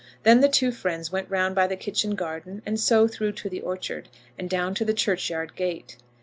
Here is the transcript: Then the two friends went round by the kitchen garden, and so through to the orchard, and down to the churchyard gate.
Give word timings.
Then 0.23 0.41
the 0.41 0.49
two 0.49 0.71
friends 0.71 1.11
went 1.11 1.29
round 1.29 1.53
by 1.53 1.67
the 1.67 1.75
kitchen 1.75 2.15
garden, 2.15 2.63
and 2.65 2.79
so 2.79 3.07
through 3.07 3.33
to 3.33 3.49
the 3.51 3.61
orchard, 3.61 4.09
and 4.35 4.49
down 4.49 4.73
to 4.73 4.83
the 4.83 4.95
churchyard 4.95 5.53
gate. 5.55 5.95